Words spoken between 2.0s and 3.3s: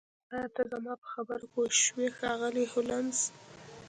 ښاغلی هولمز